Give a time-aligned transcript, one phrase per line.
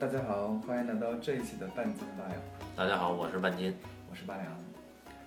[0.00, 2.40] 大家好，欢迎来到这一期的半斤八两，
[2.74, 3.76] 大家好，我是半斤。
[4.10, 4.46] 我是八两。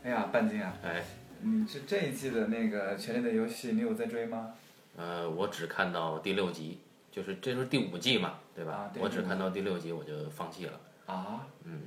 [0.02, 1.04] 哎呀，半斤啊，哎，
[1.42, 4.56] 你这这一季的那个《权力的游戏》，你有在追吗？
[4.98, 6.80] 呃，我只看到第六集，
[7.12, 8.74] 就是这是第五季嘛，对吧？
[8.74, 10.80] 啊对我只看到第六集，我就放弃了。
[11.06, 11.82] 啊，嗯，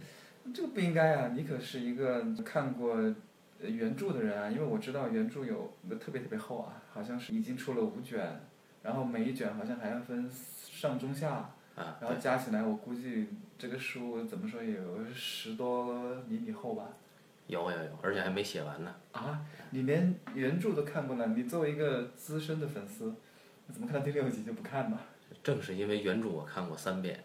[0.55, 1.33] 这个不应该啊！
[1.35, 8.41] 你可是一个看过呃原著的人啊，因为我知道原著有特别特别厚啊，好像是已经出了五卷，
[8.85, 16.89] 然后每一卷好像还要分上中下，啊，然后加起来我估计这个书怎么说也有十多厘米厚吧。
[17.47, 18.93] 有有有，而且还没写完呢。
[19.13, 19.41] 啊，
[19.71, 23.15] 你连原著都看过了，你作为一个资深的粉丝，
[23.67, 24.99] 你怎么看到第六集就不看呢？
[25.45, 27.23] 正是因为原著我看过三遍，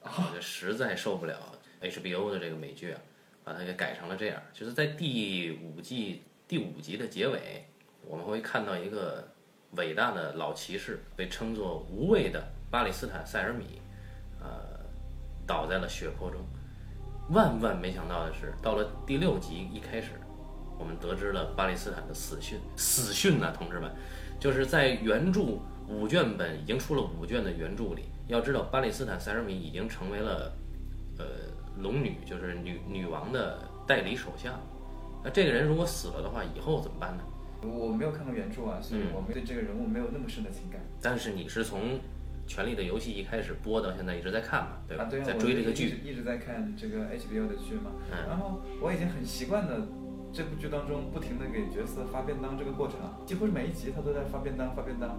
[0.00, 1.36] 我就实在受不了
[1.82, 3.00] HBO 的这个美剧啊，
[3.44, 4.40] 把它给改成了这样。
[4.54, 7.66] 就是在第五季第五集的结尾，
[8.06, 9.28] 我们会看到一个
[9.72, 12.42] 伟大的老骑士，被称作无畏的
[12.72, 13.82] 巴里斯坦塞尔米，
[14.40, 14.48] 呃，
[15.46, 16.40] 倒在了血泊中。
[17.28, 20.12] 万万没想到的是，到了第六集一开始，
[20.78, 22.58] 我们得知了巴勒斯坦的死讯。
[22.74, 23.92] 死讯呢、同志们，
[24.40, 30.50] 就是在原著五卷本已经出了五卷的原著里，要知道巴勒斯坦塞尔米已经成为了
[31.18, 31.26] 呃
[31.76, 34.58] 龙女，就是女女王的代理首相。
[35.22, 37.22] 那这个人如果死了的话，以后怎么办呢？
[37.62, 40.80] 我没有看过原著啊，所以我对这个人物没有那么深的情感。
[41.02, 41.80] 但是你是从
[42.46, 45.04] 《权力的游戏》一开始播到现在一直在看嘛，对吧？
[45.04, 45.86] 啊，对啊，在追这个剧。
[45.86, 49.86] 一直一直在看这个 HBO 的剧嘛，嗯然后我已经很习惯了
[50.32, 55.16] 这部剧当中不停的给角色发便当这个过程啊，几乎是每一集他都在发便当发便当，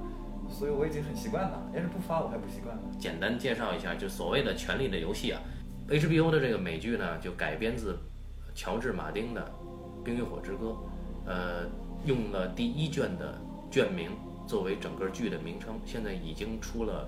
[0.50, 1.70] 所以我已经很习惯了。
[1.74, 2.82] 要是不发我还不习惯呢。
[3.00, 5.42] 简单介绍一下，就所谓的《权力的游戏》啊
[5.88, 7.98] ，HBO 的这个美剧呢，就改编自
[8.56, 9.52] 乔治·马丁的
[10.04, 10.68] 《冰与火之歌》，
[11.26, 11.66] 呃，
[12.06, 13.40] 用了第一卷的
[13.72, 14.12] 卷名
[14.48, 17.08] 作为整个剧的名称，现在已经出了，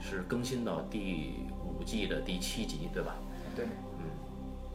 [0.00, 3.14] 是更新到第五季的第七集，对吧？
[3.54, 4.04] 对，嗯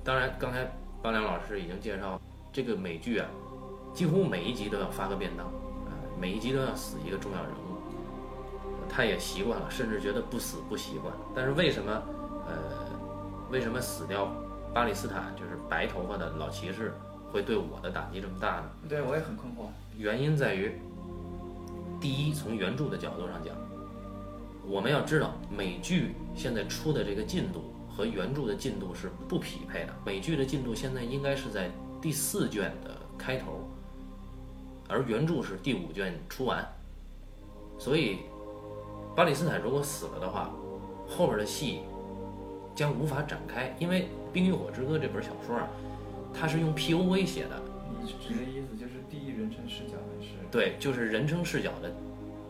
[0.04, 0.66] 当然，刚才
[1.02, 2.20] 邦良老师已经介绍
[2.52, 3.28] 这个美剧啊，
[3.94, 7.78] 几乎每一集都要发个便当，啊，每一集都要死一个重要人物，
[8.90, 11.14] 他也习惯了，甚至觉得不死不习惯。
[11.36, 11.92] 但是为什么，
[12.48, 12.54] 呃，
[13.52, 14.34] 为什么死掉
[14.74, 16.94] 巴里斯坦就是白头发的老骑士
[17.32, 18.70] 会对我的打击这么大呢？
[18.90, 19.70] 对我也很困惑。
[19.98, 20.82] 原因在于，
[22.02, 23.56] 第一，从原著的角度上讲，
[24.68, 29.94] 我们要知道美剧现在出的这个进度和原著的进度是不匹配的。
[30.04, 31.70] 美剧的进度现在应该是在
[32.02, 33.70] 第四卷的开头，
[34.90, 36.68] 而原著是第五卷出完，
[37.78, 38.22] 所以
[39.16, 40.50] 巴里斯坦如果死了的话，
[41.08, 41.82] 后边的戏
[42.74, 44.02] 将无法展开，因为
[44.34, 45.68] 《冰与火之歌》这本小说啊，
[46.34, 47.62] 它是用 POV 写的。
[48.02, 49.94] 你指的意思就是第一人称视角？
[50.52, 51.92] 对，就是人称视角的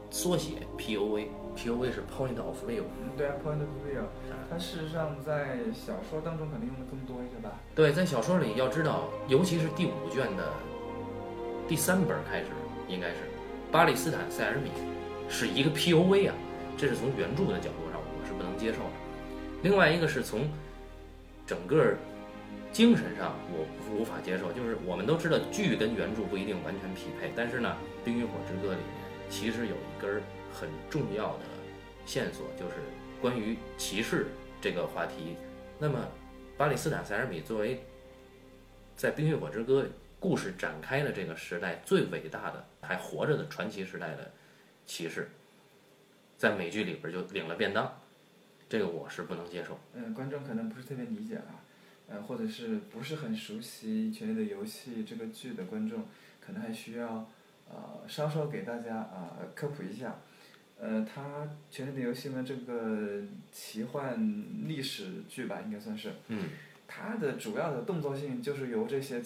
[0.09, 1.27] 缩写 POV。
[1.53, 2.83] POV 是 Point of View。
[3.03, 4.03] 嗯，对啊，point of view，
[4.49, 7.59] 它事实上在小说当中肯定用的更多一些吧？
[7.75, 10.53] 对，在小说里要知道，尤其是第五卷的
[11.67, 12.45] 第三本开始，
[12.87, 13.15] 应该是
[13.69, 14.71] 巴勒斯坦塞尔米
[15.27, 16.35] 是一个 POV 啊，
[16.77, 18.95] 这是从原著的角度上我是不能接受的。
[19.61, 20.49] 另外一个是从
[21.45, 21.93] 整个
[22.71, 28.85] 精神上我无法接受，就是我们都知道剧跟原著不一定完全匹配，但是呢，《冰与火之歌》里面
[29.29, 30.21] 其实有一根
[30.53, 31.43] 很重要的
[32.05, 32.75] 线索，就是
[33.21, 34.27] 关于歧视
[34.61, 35.35] 这个话题。
[35.77, 35.99] 那么，
[36.57, 37.83] 巴里斯坦塞尔米作为
[38.95, 39.83] 在《冰与火之歌》
[40.19, 44.31] 故事展开的这个时代最伟大的还活着的传奇时代的
[44.85, 45.29] 骑士，
[46.37, 47.99] 在美剧里边就领了便当，
[48.69, 49.77] 这个我是不能接受。
[49.93, 51.59] 嗯，观众可能不是特别理解啊，
[52.11, 56.03] 呃，或者是不是很熟悉《权力的游戏》这个剧的观众，
[56.39, 57.25] 可能还需要
[57.69, 60.17] 呃稍稍给大家啊、科普一下。
[60.77, 61.21] 呃，它
[61.69, 64.19] 《权力的游戏》呢，这个奇幻
[64.67, 66.49] 历史剧吧，应该算是，嗯，
[66.87, 69.21] 它的主要的动作性就是由这些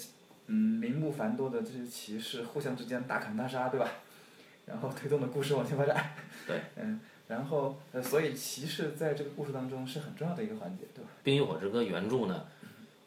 [0.48, 3.90] 嗯名目繁多的这些骑士互相之间大砍大杀，对吧？
[4.68, 6.12] 然后推动的故事往前发展。
[6.46, 6.60] 对。
[6.76, 7.00] 嗯，
[7.30, 11.10] 然后呃，所以骑士在这个故事当中是很重要的一个环节，对吧？
[11.24, 12.46] 《冰与火之歌》原著呢，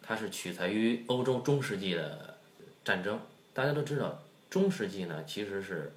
[0.08, 2.38] 它是取材于欧洲中世纪的
[2.82, 3.20] 战争。
[3.52, 5.92] 大家都知道，中世纪呢其实是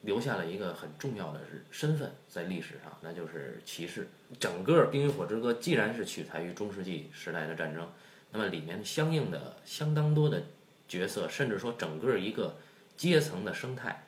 [0.00, 4.08] 留下了一个很重要的是身份在历史上，那就是骑士。
[4.40, 7.86] 整个《冰与火之歌》既然是取材于中世纪时代的战争，
[8.30, 10.42] 那么里面相应的相当多的
[10.88, 12.56] 角色，甚至说整个一个
[12.96, 14.06] 阶层的生态，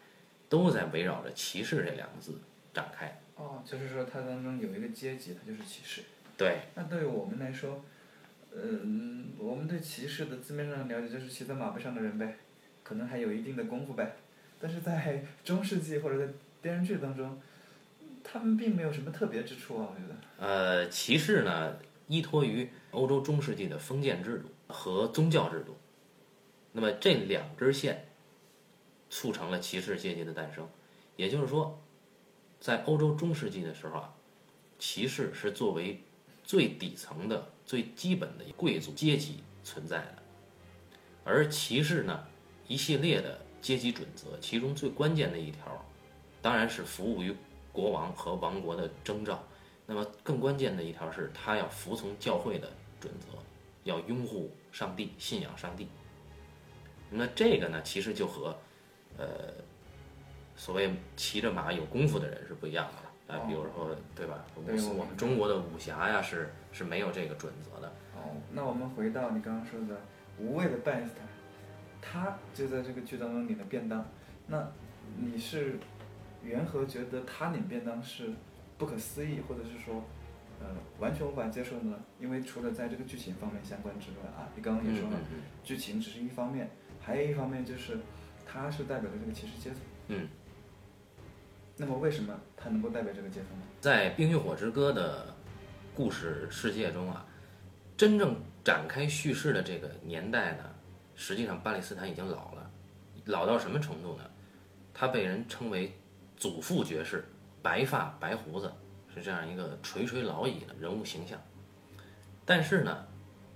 [0.49, 2.41] 都在围绕着骑士这两个字
[2.73, 3.21] 展开。
[3.37, 6.01] 哦，就是说它当中有一个阶级，它就是骑士。
[6.39, 7.85] 对，那对于我们来说，
[8.55, 12.37] 嗯，我们对骑士的字面上的了解就是骑在马背上的人呗，
[12.83, 14.17] 可能还有一定的功夫呗。
[14.61, 17.41] 但是在 中世纪或者在电视剧当中，
[18.23, 20.45] 他他们并没有什么特别之处啊，我觉得。
[20.45, 21.77] 呃，骑士呢，
[22.09, 25.77] 依托于欧洲中世纪的封建制度和宗教制度，
[26.73, 28.09] 那么这两根线
[29.09, 30.69] 促成了骑士阶级的诞生。
[31.15, 31.81] 也就是说，
[32.59, 34.12] 在欧洲中世纪的时候啊，
[34.81, 36.01] 骑士是作为
[36.43, 40.22] 最底层的、最基本的贵族阶级存在的，
[41.25, 42.26] 而骑士呢，
[42.69, 45.84] 一系列的阶级准则，其中最关键的一条，
[46.43, 47.34] 当然是服务于
[47.72, 49.43] 国王和王国的征召。
[49.87, 52.70] 那么更关键的一条是，他要服从教会的
[53.00, 53.38] 准则，
[53.84, 55.88] 要拥护上帝，信仰上帝。
[57.10, 58.56] 那这个呢，其实就和，
[59.19, 59.52] 呃，
[60.56, 63.38] 所谓骑着马有功夫的人是不一样的啊。
[63.47, 64.44] 比如说，对吧？
[64.67, 67.88] 对我我们中国的武侠呀，是是没有这个准则的。
[68.15, 70.00] 哦，那我们回到你刚刚说的
[70.38, 71.26] 无畏的拜斯坦，
[72.00, 74.05] 他就在这个剧当中领了便当。
[74.47, 74.71] 那
[75.17, 75.79] 你是
[76.43, 78.31] 缘何觉得他领便当是
[78.79, 80.03] 不可思议，或者是说，
[80.61, 80.67] 呃，
[80.99, 81.99] 完全无法接受呢？
[82.20, 86.70] 因为除了在这个剧情方面相关之外啊，你刚刚也说了，嗯嗯剧情只是一方面，
[87.00, 87.99] 还有一方面就是
[88.47, 89.79] 他是代表着这个骑士阶层。
[90.09, 90.29] 嗯。
[91.76, 93.67] 那么为什么他能够代表这个阶层呢？
[93.81, 95.35] 在《冰与火之歌》的
[95.94, 97.26] 故事世界中啊，
[97.97, 100.65] 真正展开叙事的这个年代呢，
[101.17, 102.71] 实际上巴勒斯坦已经老了，
[103.25, 104.25] 老到什么程度呢？
[104.93, 105.93] 他被人称为
[106.37, 107.25] 祖父爵士，
[107.61, 108.73] 白发白胡子，
[109.12, 111.41] 是这样一个垂垂老矣的人物形象。
[112.44, 113.05] 但是呢，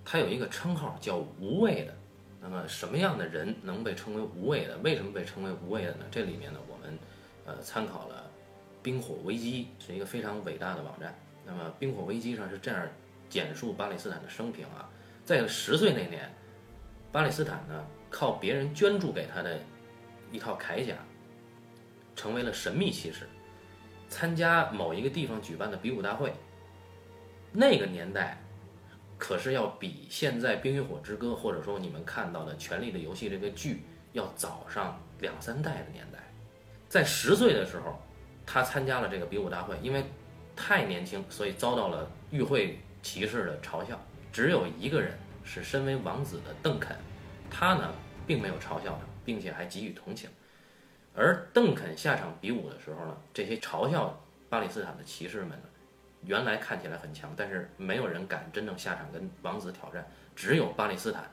[0.03, 1.95] 他有一个称号叫无畏的。
[2.41, 4.77] 那么什么样的人能被称为无畏的？
[4.79, 6.05] 为什么被称为无畏的呢？
[6.09, 6.77] 这里面呢，我
[7.49, 8.29] 呃参考了
[8.83, 11.17] 《冰火危机》，是一个非常伟大的网站。
[11.43, 12.87] 那么《冰火危机》上是这样
[13.27, 14.87] 简述巴勒斯坦的生平啊，
[15.25, 16.31] 在十岁那年，
[17.11, 19.59] 巴勒斯坦呢靠别人捐助给他的
[20.31, 20.93] 一套铠甲，
[22.15, 23.27] 成为了神秘骑士，
[24.07, 26.31] 参加某一个地方举办的比武大会。
[27.51, 28.37] 那个年代。
[29.21, 36.19] 可是要比现在《冰与火之歌》或者说你们看到的《权力的游戏》这个剧要早上两三代的年代，
[36.89, 38.01] 在十岁的时候，
[38.45, 40.03] 他参加了这个比武大会，因为
[40.55, 43.97] 太年轻，所以遭到了与会骑士的嘲笑。
[44.33, 46.97] 只有一个人是身为王子的邓肯，
[47.49, 47.93] 他呢
[48.25, 50.29] 并没有嘲笑他，并且还给予同情。
[51.15, 54.19] 而邓肯下场比武的时候呢，这些嘲笑
[54.49, 55.63] 巴勒斯坦的骑士们呢。
[56.25, 60.05] 原来看起来很强，但是没有人敢真正下场跟王子挑战，
[60.35, 61.23] 只有巴勒斯坦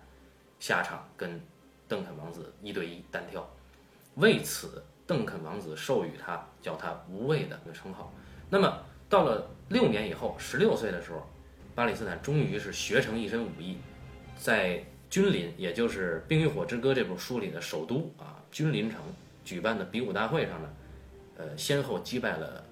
[0.61, 1.41] 下场跟
[1.89, 3.45] 邓肯王子一对一单挑。
[4.15, 8.13] 为此，邓肯王子授予他叫他无畏的那个称号。
[8.51, 11.27] 那么到了六年以后，十六岁的时候，
[11.75, 13.79] 巴勒斯坦终于是学成一身武艺，
[14.37, 19.01] 在君临，也就是《冰与火之歌》这部书里的首都啊，君临城
[19.45, 20.69] 举办的比武大会上呢，
[21.39, 22.65] 呃，先后击败了。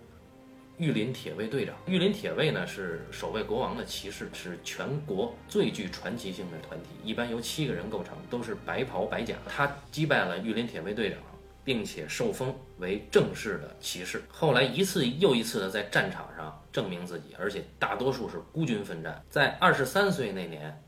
[0.76, 9.36] 御林铁卫队长，御林铁卫呢是守卫国王的骑士，是全国最具传奇性的团体，一般由七个人构成，都是白袍白甲。
[9.46, 11.20] 他击败了御林铁卫队长，
[11.64, 14.22] 并且受封为正式的骑士。
[14.28, 19.24] 后来一次又一次的在战场上证明自己，而且大多数是孤军奋战。
[19.30, 20.82] 在二十三岁那年，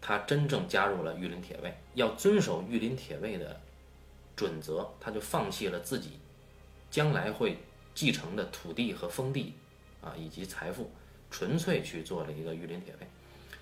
[0.00, 3.60] 他真正加入了御林铁卫，要遵守御林铁卫的
[4.34, 6.18] 准则，他就放弃了自己
[6.90, 7.56] 将来会。
[7.96, 9.54] 继承的土地和封地，
[10.00, 10.90] 啊，以及财富，
[11.30, 13.06] 纯粹去做了一个御林铁卫。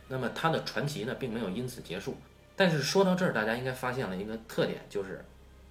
[0.09, 2.16] 那么他的传奇呢，并没有因此结束。
[2.56, 5.23] 但是说到这儿，大家应该发现了一个特点，就是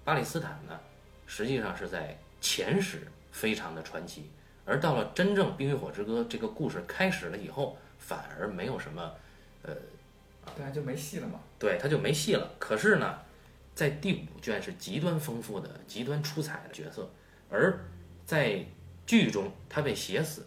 [0.04, 0.78] 巴勒斯坦呢，
[1.26, 4.30] 实际上是在前史非常的传奇，
[4.64, 9.14] 而到了真正《冰与火之歌》这个故事开始了以后，反而没有什么，
[9.62, 9.74] 呃，
[10.56, 11.40] 对啊，就没戏了嘛。
[11.58, 12.50] 对，他就没戏了。
[12.58, 13.18] 可是呢，
[13.74, 17.10] 在第五卷是极端丰富的、极端出彩的角色，
[17.50, 17.78] 而。
[18.24, 18.64] 在
[19.04, 20.46] 剧中，他被写死，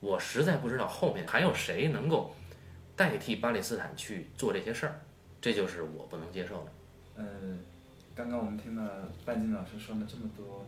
[0.00, 2.34] 我实在不知道后面还有谁能够
[2.96, 5.00] 代替巴勒斯坦去做这些事儿，
[5.40, 6.72] 这就是我不能接受的。
[7.14, 7.60] 嗯，
[8.14, 10.66] 刚刚我们听了半斤老师说了这么多，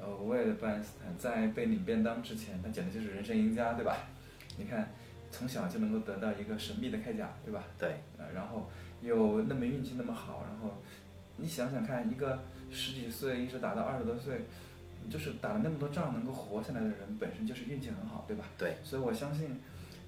[0.00, 3.96] 呃，无畏的巴勒斯坦在被领便当之前，他简直就是人生赢家，对吧？
[4.58, 4.88] 你看，
[5.30, 7.64] 从小就能够得到一个神秘的铠甲，对吧？
[7.78, 8.00] 对。
[8.18, 8.70] 呃，然后
[9.02, 10.76] 又那么运气那么好，然后
[11.36, 12.38] 你想想看，一个
[12.70, 14.40] 十几岁一直打到二十多岁。
[15.08, 18.44] 就是打了那么多仗能够活下来的人，本身就是运气很好，对吧？
[18.58, 18.76] 对。
[18.82, 19.60] 所以我相信，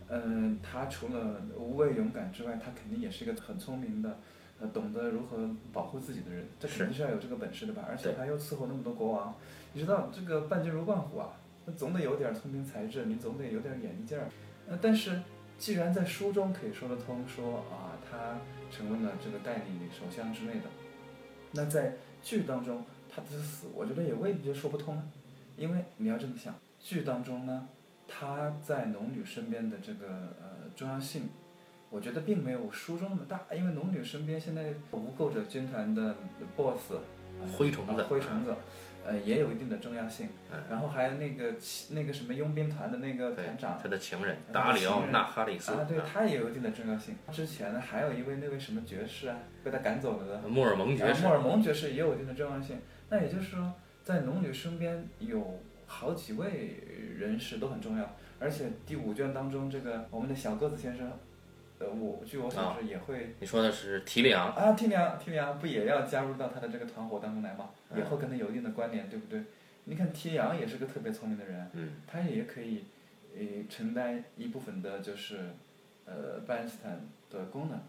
[0.09, 4.19] 嗯，他除了无畏勇敢之外，他肯定也是一个很聪明的，
[4.61, 6.47] 呃，懂得如何保护自己的人。
[6.59, 7.85] 这肯定是要有这个本事的吧？
[7.89, 9.35] 而且他又伺候那么多国王，
[9.73, 11.33] 你知道这个半斤如冠虎啊，
[11.65, 14.29] 那总得有点聪明才智，你总得有点眼力劲儿。
[14.69, 15.21] 呃，但是
[15.59, 18.39] 既然在书中可以说得通，说啊，他
[18.71, 20.67] 成为了这个代理首相之类的，
[21.53, 22.85] 那在剧当中。
[23.11, 25.03] 他的死，我觉得也未必就说不通，
[25.57, 27.67] 因为你要这么想，剧当中呢，
[28.07, 30.07] 他在农女身边的这个
[30.39, 31.31] 呃重要性，
[31.91, 36.15] 我觉得并没有书中那么大，因为龙女身边现在无垢者军团的
[36.57, 36.93] BOSS
[37.41, 38.55] 呃灰虫子啊灰虫子，
[39.07, 40.61] 呃也有一定的重要性嗯。
[40.69, 41.55] 然后还有那个
[41.91, 47.15] 那个什么佣兵团的那个团长，他的情人达里奥纳哈里斯啊，对，他也有一定的重要性。
[47.31, 52.79] 之前呢，还有一位那位什么爵士啊，被他赶走了的，莫尔蒙爵士啊莫尔蒙爵士也有一定的重要性。
[53.09, 53.73] 那也就是说，
[54.05, 56.83] 在龙女身边有好几位
[57.17, 61.11] 人士都很重要，而且第五卷当中，这个我们的小个子先生，
[61.79, 63.35] 呃，我据我所知也会。
[63.41, 67.71] 你说的是提里昂，啊，提里昂，提里昂不也要加入到他的这个团伙当中来吗？
[67.91, 69.43] 嗯也会跟他有一定的关联，对不对？
[69.85, 72.85] 你看提里昂也是个特别聪明的人，嗯他也可以，
[73.35, 75.39] 呃，承担一部分的就是，
[76.05, 77.81] 呃，巴恩斯坦的功能，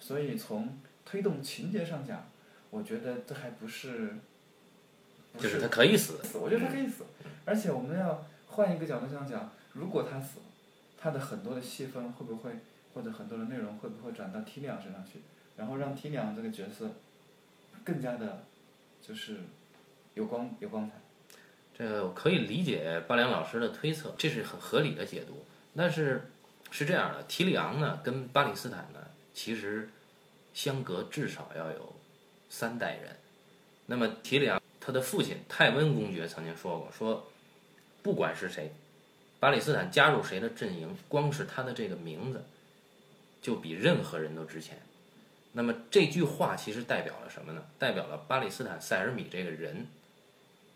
[0.00, 2.26] 所以从推动情节上讲，
[2.70, 4.16] 我觉得这还不是，
[5.34, 7.04] 不就是他可以死，死，我觉得他可以死，
[7.44, 10.40] 而且我们要换一个角度上讲，如果他死，
[10.98, 12.50] 他的很多的戏份会不会，
[12.94, 15.20] 或者很多的内容会不会转到 T 两身上去，
[15.56, 16.90] 然后让 T 两这个角色
[17.82, 18.44] 更加的，
[19.02, 19.38] 就是
[20.14, 20.94] 有光有光彩。
[21.76, 25.44] 这可以理解巴良老师的推测，这是很合理的解读。
[25.76, 26.30] 但是
[26.70, 29.00] 是这样的，提里昂呢跟巴里斯坦呢
[29.32, 29.90] 其实
[30.52, 31.96] 相隔至少要有
[32.48, 33.16] 三代人。
[33.86, 37.26] 那么提里昂他的父亲泰温公爵曾经说过，说
[38.02, 38.72] 不管是谁，
[39.40, 42.44] 巴里斯坦加入谁的阵营，光是他的这个名字
[43.44, 44.80] 就比任何人都值钱。
[45.52, 47.62] 那么这句话其实代表了什么呢？
[47.78, 49.86] 代表了巴里斯坦塞尔米这个人。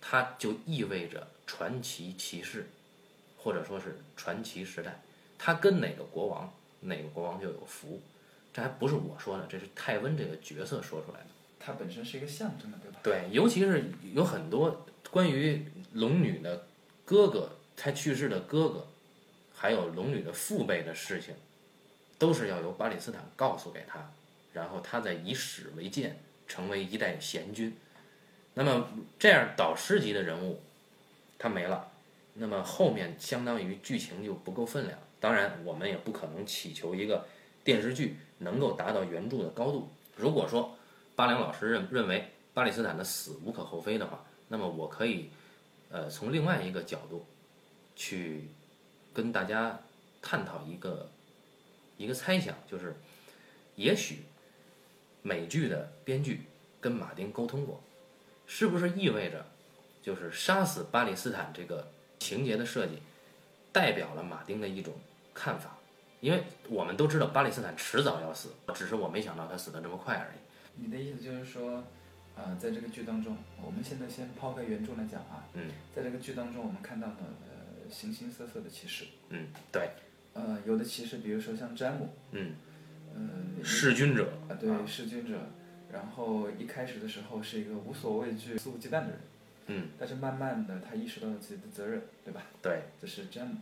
[0.00, 2.68] 他就意味着传奇骑士，
[3.37, 5.00] 或者说是传奇时代。
[5.37, 8.00] 他跟哪个国王，哪个国王就有福。
[8.52, 11.26] 这还不是我说的，这是泰温这个角色说出来的。
[11.58, 13.00] 它本身是一个象征的，对吧？
[13.02, 16.68] 对，尤其是有很多关于龙女的
[17.04, 18.87] 哥哥，他去世的哥哥，
[19.52, 21.34] 还有龙女的父辈的事情，
[22.18, 24.10] 都是要由巴里斯坦告诉给他，
[24.52, 27.76] 然后他再以史为鉴，成为一代贤君。
[28.54, 30.60] 那么这样导师级的人物，
[31.38, 31.90] 他没了，
[32.34, 34.98] 那么后面相当于剧情就不够分量。
[35.20, 37.26] 当然，我们也不可能祈求一个
[37.62, 39.88] 电视剧能够达到原著的高度。
[40.16, 40.76] 如果说
[41.14, 45.30] 巴良老师认认为巴里斯坦的死无可厚非的话，那么我可以，
[45.90, 47.25] 呃，从另外一个角度
[47.94, 48.48] 去
[49.12, 49.78] 跟大家
[50.20, 51.10] 探讨一个
[51.99, 52.97] 一个猜想，就是
[53.75, 54.23] 也许
[55.21, 56.45] 美剧的编剧
[56.81, 57.83] 跟马丁沟通过。
[58.47, 59.45] 是不是意味着，
[60.00, 61.87] 就是杀死巴里斯坦这个
[62.19, 63.02] 情节的设计，
[63.71, 64.95] 代表了马丁的一种
[65.35, 65.76] 看法？
[66.21, 70.83] 因为我们都知道巴里斯坦迟早要死，只是我没想到他死的这么快而已。
[70.83, 71.85] 你的意思就是说，
[72.35, 79.90] 呃，在这个剧当中，我们现在先抛开原著来讲啊，嗯，在这个剧当中，我们看到了呃形形色色的骑士，嗯，对，
[80.38, 82.52] 呃，有的骑士，比如说像詹姆，嗯，
[83.12, 85.37] 呃，弑君者，啊，对，弑君者，
[85.92, 89.18] 然后一开始的时候是一个无所畏惧、肆无忌惮的人，
[89.66, 92.42] 嗯，但是慢慢的他意识到了自己的责任，对吧？
[92.62, 93.57] 对，这是詹姆，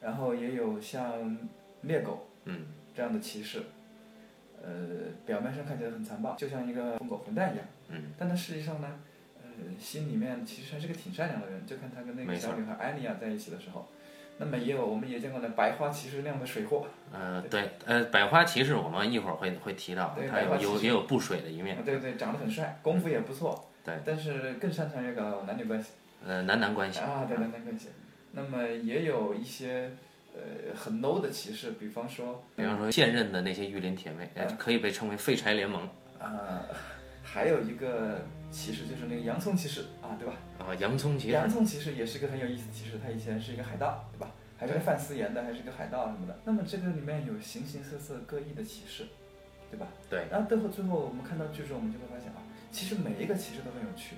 [0.00, 1.36] 然后也有像
[1.82, 2.64] 猎狗嗯，
[2.96, 3.64] 这样的骑士，
[4.62, 4.72] 呃，
[5.26, 9.00] 表面上看起来很残暴，就像一个疯狗混蛋一样，嗯，但他实际上呢，
[9.42, 13.86] 呃，心里面其实还是个挺善良的人，就看他跟那个小女孩艾莉亚在一起的时候，
[14.38, 20.68] 那么也有我们也见过那百花骑士那样的水货，呃，对，呃，百花骑士我们一会儿会会提到对，他百花骑士。
[20.68, 21.76] 有有也有不水的一面。
[21.76, 25.90] 啊，对对，长得很帅，功夫也不错，对，但是更擅长于搞男女关系。
[26.26, 27.00] 呃，男男关系。
[27.00, 27.88] 啊，对男男关系。
[28.32, 29.90] 那么也有一些
[30.34, 35.88] 呃很 low 的骑士，比方说比方说现任的那些御林铁卫，呃可以被称为废柴联盟。
[36.18, 36.62] 啊、
[37.22, 40.34] 还有一个骑士就是那个洋葱骑士啊，对吧？
[40.58, 44.30] 啊，洋葱骑士洋，葱骑士也是个很有意思的骑士，他以前是一个海盗，对吧？
[44.58, 46.38] 还是个范思言的，还是个海盗什么的。
[46.44, 49.06] 那么这个里面有形形色色各异的骑士，
[49.70, 49.88] 对吧？
[50.08, 50.26] 对。
[50.30, 52.38] 然后最后最后我们看到剧中，我们就会发现啊，
[52.70, 54.16] 其实每一个骑士都很有趣，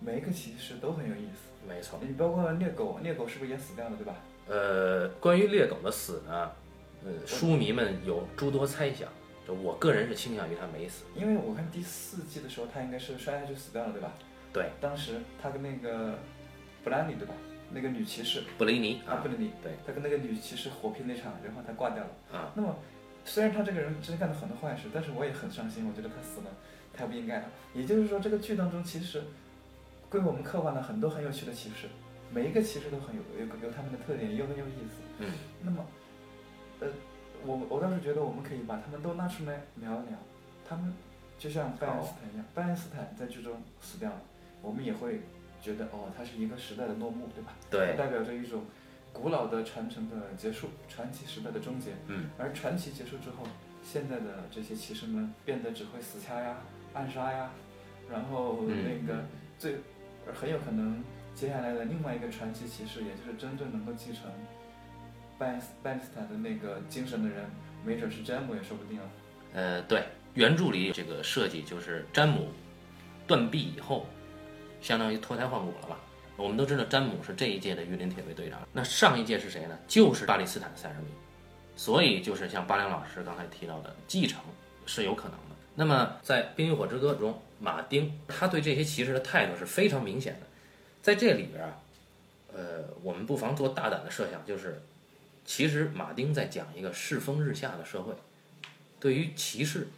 [0.00, 1.48] 每一个骑士都很有意思。
[1.66, 1.98] 没错。
[2.02, 4.16] 你包括猎狗，猎狗是不是也死掉了，对吧？
[4.48, 6.50] 呃，关于猎狗的死呢，
[7.04, 9.08] 呃，书迷们有诸多猜想，
[9.48, 11.06] 就我个人是倾向于他没死。
[11.16, 14.12] 因为我看第四季的时候，他应该是摔下去死掉了，对吧？
[14.52, 14.70] 对。
[14.78, 16.18] 当时他跟那个
[16.84, 17.32] 布兰妮，对吧？
[17.70, 22.10] 那个女骑士布雷尼啊，啊布，雷妮，对，他跟那个女骑士火拼那场，然后他挂掉了。
[22.38, 22.74] 啊，那么，
[23.24, 26.46] 虽然他这个人真干了很多坏事，但是我也很伤心，我觉得他死了
[26.94, 27.44] 太不应该了。
[27.74, 29.22] 也就是说，这个剧当中其实
[30.08, 31.88] 归我们刻画了很多很有趣的骑士，
[32.32, 35.02] 每一个骑士都很有有有他们的特点，又很有意思。
[35.18, 35.30] 嗯，
[35.62, 35.86] 那么，
[36.80, 36.88] 呃，
[37.44, 40.18] 我我倒是觉得我们可以把他们都拉出来聊一聊。
[40.68, 40.92] 他们
[41.38, 44.20] 就像拜恩斯坦一样，拜恩斯坦在剧中死掉了，
[44.60, 45.20] 我们也会
[45.62, 47.54] 觉得哦，它是一个时代的落幕，对吧？
[47.70, 48.64] 对代表着一种
[49.12, 51.92] 古老的传承的结束，传奇时代的终结。
[52.08, 53.46] 嗯，而传奇结束之后，
[53.82, 56.58] 现在的这些骑士们变得只会死掐呀、
[56.92, 57.50] 暗杀呀，
[58.10, 59.24] 然后嗯那个
[59.58, 59.76] 最
[60.34, 61.02] 很有可能
[61.34, 64.24] 接下来的另外一个传奇骑士，也就是真正能够继承
[65.38, 67.44] 巴恩斯拜恩斯坦的那个精神的人，
[67.84, 69.04] 没准是詹姆也说不定啊。
[69.54, 70.04] 呃，对，
[70.34, 72.48] 原著里这个设计就是詹姆
[73.26, 74.06] 断臂以后，
[74.82, 75.98] 相当于脱胎换骨了吧？
[76.36, 79.78] 我们都知道詹姆是这一届的御林铁卫队长，那上一届是谁呢？
[79.86, 81.06] 就是巴里斯坦塞尔米，
[81.76, 84.40] 所以就是像巴良老师刚才提到的，继承
[84.86, 85.56] 是有可能的。
[85.74, 90.40] 那么在《冰与火之歌》中，马丁他对这些骑士的态度是非常明显的，
[91.02, 91.76] 在这里边啊，
[92.52, 94.80] 呃，我们不妨做大胆的设想，就是
[95.48, 98.14] 其实马丁在讲一个世风日下的社会。
[99.00, 99.88] 对于骑士、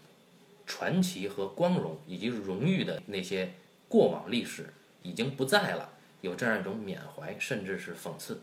[0.64, 3.52] 传奇和光荣以及荣誉的那些
[3.88, 5.90] 过往历史已经不在了，
[6.20, 8.40] 有这样一种缅怀，甚至是讽刺。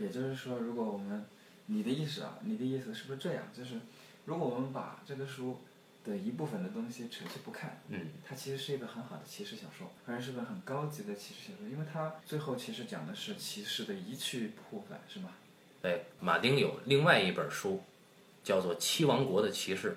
[0.00, 1.24] 也就是说，如果我们
[1.66, 3.44] 你的意思啊，你的意思是不是这样？
[3.56, 3.76] 就是
[4.24, 5.60] 如果我们把这个书
[6.04, 15.30] 的一部分的东西扯去不看，嗯，它其实是一本很好的骑士小说，而且是本很高级的骑士小说，因为它最后其实讲的是骑士的一去不复返，是吗？
[15.80, 17.82] 对，马丁有另外一本书，
[18.42, 19.90] 叫做《七王国的骑士》，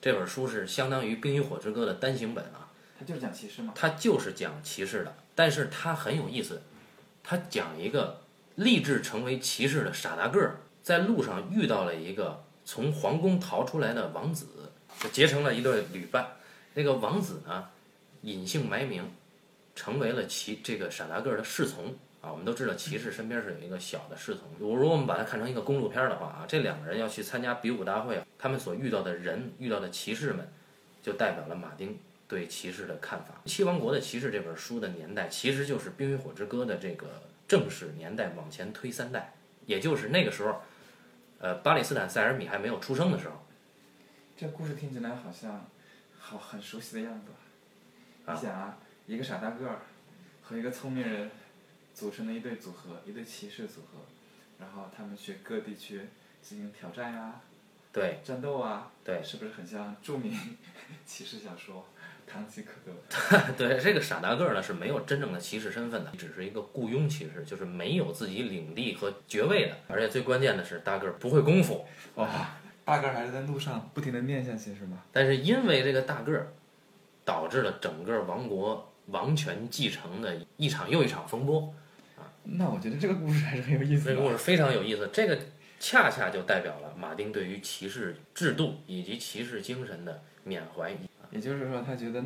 [0.00, 3.72] 这本书是相当于《冰与火之歌》的单行本啊，它就是讲骑士嘛。
[3.76, 6.62] 它就是讲骑士的，但是它很有意思，
[7.22, 8.22] 它讲一个
[8.54, 14.46] 立志成为骑士的傻大个儿，在路上遇到了一个从皇宫逃出来的王子，
[15.12, 16.36] 结成了一对旅伴。
[16.72, 17.68] 那个王子呢，
[18.22, 19.12] 隐姓埋名，
[19.74, 22.30] 成为了骑这个傻大个儿的侍从啊。
[22.30, 24.44] 我们都知道骑士身边是有一个小的侍从。
[24.58, 30.48] 如果我们把它看成一个公路片儿的话啊，这两个人要去参加比武大会，他们所遇到的人、遇到的骑士们，
[31.02, 31.98] 就代表了马丁
[32.28, 33.40] 对骑士的看法。
[33.48, 37.06] 《七王国的骑士》这本书的年代，其实就是《冰与火之歌》的这个
[37.48, 39.34] 正史年代往前推三代，
[39.66, 40.60] 也就是那个时候，
[41.38, 43.34] 呃，巴里斯坦塞尔米还没有出生的时候。
[44.36, 45.68] 这故事听起来好像
[46.18, 47.26] 好很熟悉的样子。
[48.24, 49.80] 啊你想啊，一个傻大个儿
[50.42, 51.30] 和一个聪明人
[51.94, 53.98] 组成了一对组合，一对骑士组合，
[54.58, 56.00] 然后他们去各地去
[56.42, 57.40] 进行挑战呀、
[57.92, 60.36] 对战斗啊，对是不是很像著名
[61.04, 61.86] 骑士小说
[62.30, 62.92] 《堂吉诃德》？
[63.58, 69.76] 对，这个傻大个儿呢是没有真正的骑士身份的，只是一个雇佣骑士，就是没有自己领地和爵位的。
[69.88, 72.28] 而且最关键的是，大个儿不会功夫，哇，
[72.84, 75.02] 大个儿还是在路上不停的念下去是吗？
[75.12, 76.52] 但是因为这个大个儿，
[77.24, 81.74] 导致了整个王国王权继承的一场又一场风波
[82.16, 82.32] 啊。
[82.44, 84.10] 那我觉得这个故事还是很有意思的。
[84.12, 85.38] 这个故事非常有意思，这个
[85.78, 90.92] 恰恰就代表了马丁对于骑士制度以及骑士精神的缅怀。
[91.30, 92.24] 也就是说，他觉得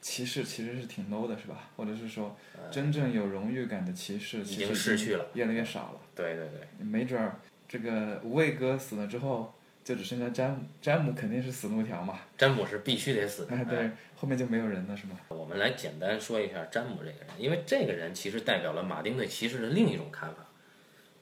[0.00, 1.70] 骑士其实是挺 low 的，是吧？
[1.76, 2.36] 或者是说，
[2.70, 6.00] 真正有荣誉感的骑士已经其实逝去了越来越少了。
[6.14, 9.54] 对对对，没准儿这个无畏哥死了之后，
[9.88, 12.18] 就只剩下詹姆，詹姆肯定是死路一条嘛。
[12.36, 13.56] 詹姆是必须得死的。
[13.56, 15.18] 哎，对，后面就没有人了，是吗？
[15.28, 20.44] 我们来简单说一下詹姆这个人，因为这个人其实代表了马丁对骑士的另一种看法。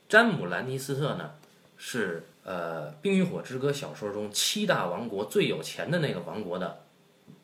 [0.09, 1.35] 詹姆·兰尼斯特呢，
[1.76, 6.81] 是呃《冰与火之歌》小说中七大王国最有钱的那个王国的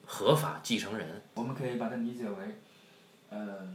[0.04, 1.22] 合法继承人。
[1.35, 2.37] 我们可以把它理解为，
[3.30, 3.68] 呃、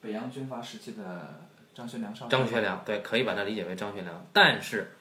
[0.00, 1.34] 北洋军阀时期的
[1.74, 4.26] 张学良少张学良，对，可以把它理解为张学良。
[4.32, 4.92] 但是，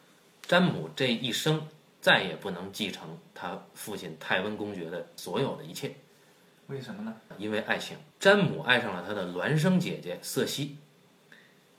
[0.41, 1.65] 詹姆这一生
[2.03, 5.95] 再也不能继承他父亲泰温公爵的所有的一切，
[6.67, 7.15] 为什么呢？
[7.37, 7.95] 因为爱情。
[8.19, 10.75] 詹姆爱上了他的孪生姐姐瑟西，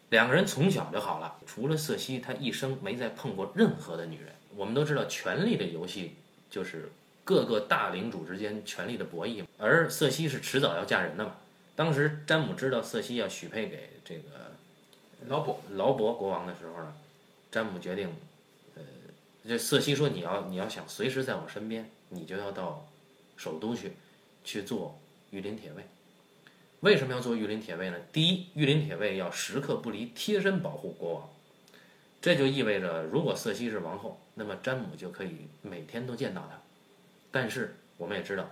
[0.09, 1.37] 两个人从小就好了。
[1.45, 4.33] 除了瑟西，他一生没再碰过任何的女人。
[4.57, 6.15] 我们都知道，权力的游戏
[6.49, 6.91] 就是
[7.23, 11.35] 各个大领主之间权力的博弈，而瑟西是迟早要嫁人的嘛。
[11.77, 14.23] 当时詹姆知道瑟西要许配给这个
[15.27, 16.95] 劳勃，劳勃国王的时候呢，
[17.51, 18.15] 詹姆决定，呃，
[19.47, 22.89] 这瑟西说你要你要想随时在我身边，你就要到
[23.37, 23.93] 首都去
[24.43, 24.99] 去做
[25.31, 25.85] 御林铁卫。
[26.81, 27.99] 为什么要做御林铁卫呢？
[28.13, 31.31] 第一，御林铁卫要时刻不离，贴身保护国王。
[32.21, 36.59] 这就意味着，如果瑟西是王后，那么詹姆就可以每天都见到她。
[37.31, 38.51] 但是我们也知道，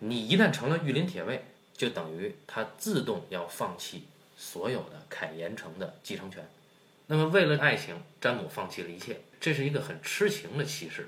[0.00, 4.04] 你一旦成了御林铁卫，就等于他自动要放弃
[4.36, 6.46] 所有的凯岩城的继承权。
[7.06, 11.06] 那么为了爱情，詹姆放弃了一切，这是一个很痴情的骑士。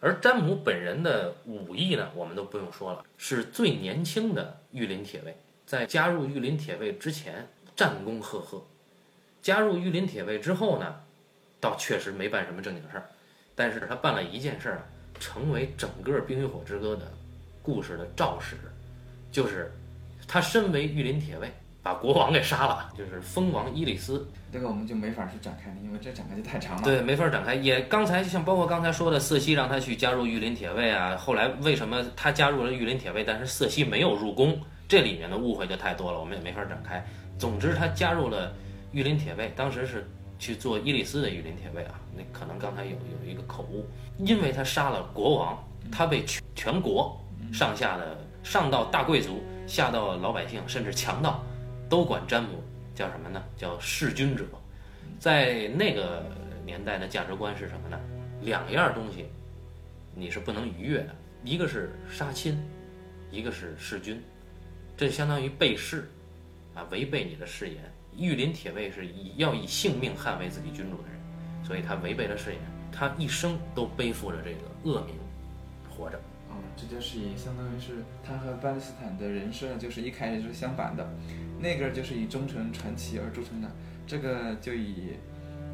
[0.00, 5.34] 而詹姆本人的武艺呢，我们都不用说了，是最年轻的御林铁卫。
[5.64, 8.58] 在加入御林铁卫之前，战功赫赫；
[9.40, 11.00] 加入御林铁卫之后呢，
[11.58, 13.08] 倒确实没办什么正经事儿。
[13.54, 14.86] 但是他办了一件事儿，
[15.18, 17.10] 成为整个《冰与火之歌》的
[17.62, 18.56] 故事的肇始，
[19.30, 19.72] 就是
[20.28, 21.50] 他身为御林铁卫，
[21.82, 24.26] 把国王给杀了，就是蜂王伊里斯。
[24.52, 26.82] 这个我们就没法去展开了，因为这展开就太长了。
[26.82, 27.54] 对，没法展开。
[27.54, 34.58] 也刚才像包括刚才说的，瑟西让他去加入御林铁卫啊，后来为什么他加入了御林铁卫，但是瑟西没有入宫？
[34.86, 37.04] 这里面的误会就太多了，我们也没法展开。
[37.38, 38.52] 总之，他加入了
[38.92, 40.06] 御林铁卫，当时是
[40.38, 41.94] 去做伊里斯的御林铁卫啊。
[42.14, 43.86] 那可能刚才有有一个口误，
[44.18, 45.58] 因为他杀了国王，
[45.90, 47.18] 他被全全国
[47.52, 51.42] 上下的上到大贵族，下到老百姓，甚至强盗，
[51.92, 53.44] 都管詹姆叫什么呢？
[53.54, 54.46] 叫弑君者。
[55.18, 56.24] 在那个
[56.64, 58.00] 年代的价值观是什么呢？
[58.40, 59.26] 两样东西
[60.14, 62.58] 你是不能逾越的，一个是杀亲，
[63.30, 64.18] 一个是弑君。
[64.96, 66.08] 这相当于背誓，
[66.74, 67.76] 啊，违背你的誓言。
[68.16, 71.20] 御林铁卫是以要以性命捍卫自己君主的人，
[71.62, 75.14] 所以他违背了誓言，他一生都背负着这个恶名，
[75.90, 76.16] 活着。
[76.48, 81.06] 哦，这就是也相当于是他和巴勒斯坦的人设就是一开始就是相反的，
[81.62, 83.68] 那个就是以忠诚传奇而著称的，
[84.06, 85.14] 这个就以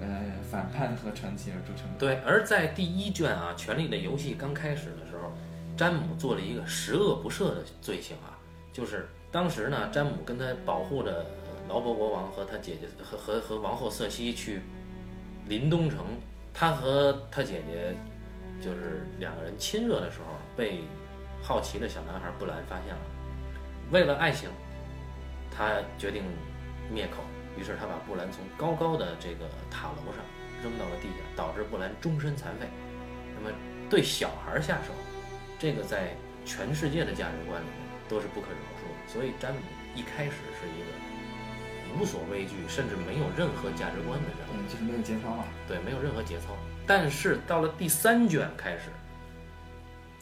[0.00, 1.88] 呃反叛和传奇而著称。
[1.98, 5.32] 对，而在第一卷啊，《权力的游戏》刚开始的时候，
[5.76, 8.36] 詹姆做了一个十恶不赦的罪行啊，
[8.72, 9.08] 就是。
[9.30, 11.26] 当时呢，詹姆跟他保护着
[11.68, 14.62] 劳勃国王和他姐姐和和和王后瑟西去
[15.46, 15.98] 临东城，
[16.54, 17.94] 他和他姐姐
[18.58, 20.80] 就是两个人亲热的时候，被
[21.42, 23.00] 好奇的小男孩布兰发现了。
[23.90, 24.48] 为了爱情，
[25.58, 26.22] 他决定
[26.88, 27.24] 灭口，
[27.58, 30.22] 于是他把布兰从高高的这个塔楼上
[30.62, 32.68] 扔到了地下，导致布兰终身残废。
[33.34, 33.52] 那么
[33.90, 34.92] 对小孩下手，
[35.58, 37.74] 这个在全世界的价值观里面
[38.08, 39.12] 都是不可饶恕的。
[39.12, 39.58] 所以詹姆
[39.96, 45.44] 一开始是一个无所畏惧，甚至没有任何价值观的人，嗯，就是没有节操嘛。
[45.66, 46.56] 对，没有任何节操。
[46.86, 48.90] 但是到了第三卷开始，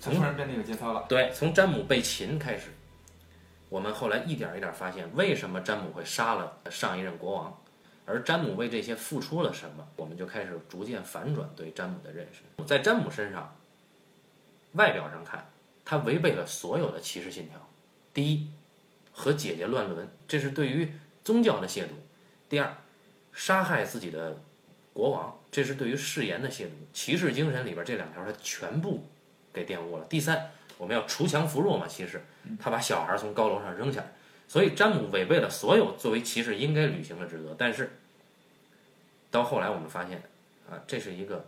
[0.00, 1.04] 他突然变得有节操了。
[1.08, 2.70] 对，从詹姆被擒开始，
[3.68, 7.62] 我们后来一点一点发现，为什么詹姆会杀了上一任国王，
[8.04, 12.64] 而詹姆为这些付出了什么，我们就开始逐渐反转对詹姆的认识。
[12.64, 13.56] 在詹姆身上，
[14.72, 15.48] 外表上看，
[15.84, 17.54] 他违背了所有的骑士信条。
[18.12, 18.48] 第一。
[19.18, 20.92] 和姐姐乱伦，这是对于
[21.24, 21.86] 宗教的亵渎；
[22.50, 22.76] 第二，
[23.32, 24.38] 杀害自己的
[24.92, 26.68] 国王，这是对于誓言的亵渎。
[26.92, 29.06] 骑士精神里边这两条他全部
[29.54, 30.04] 给玷污了。
[30.04, 32.22] 第三，我们要锄强扶弱嘛，骑士，
[32.58, 34.12] 他把小孩从高楼上扔下来，
[34.48, 37.54] 所以詹姆违背了所有作为骑士应该履行的职责。
[37.58, 37.98] 但是
[39.30, 40.22] 到后来我们发现，
[40.70, 41.44] 啊，这是一个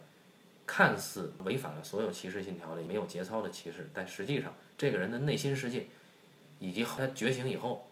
[0.67, 5.87] 看似违反了所有骑士信条的没有节操的骑士，但实际上这个人的内心世界。
[6.61, 7.89] 以及他觉醒以后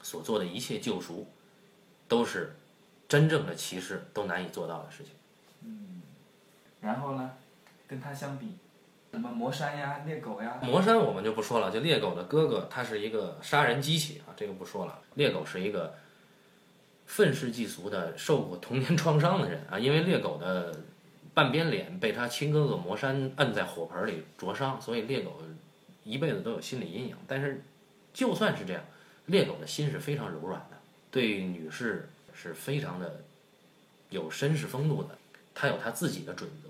[0.00, 1.26] 所做的一切救赎，
[2.06, 2.54] 都是
[3.08, 5.12] 真正的骑士都难以做到的事情。
[5.64, 6.00] 嗯，
[6.80, 7.32] 然后呢，
[7.88, 8.54] 跟他相比，
[9.12, 10.58] 什么魔山呀、猎狗呀？
[10.62, 14.98] 魔山我们就不说了，就猎狗的哥哥，他是一个杀人机器啊，这个不说了。
[15.14, 15.94] 猎狗是一个
[17.06, 20.80] 愤世嫉俗的、受过童年创伤的人啊，因为猎狗的
[21.34, 25.40] 半边脸被他亲哥哥魔山摁在火盆里灼伤，所以猎狗
[26.04, 27.16] 一辈子都有心理阴影。
[27.26, 27.62] 但是。
[28.12, 28.82] 就算是这样，
[29.26, 30.76] 猎狗的心是非常柔软的，
[31.12, 33.22] 对女士是非常的
[34.08, 35.16] 有绅士风度的。
[35.54, 36.68] 他有他自己的准则，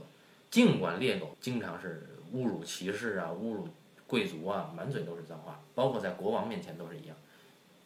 [0.50, 3.68] 尽管猎狗经常是侮辱骑士啊、侮辱
[4.06, 7.16] 贵族啊，满嘴都是脏话，包括在国王面前都是一样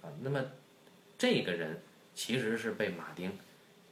[0.02, 0.09] 啊。
[0.22, 0.42] 那么，
[1.18, 1.80] 这个人
[2.14, 3.33] 其实是被马丁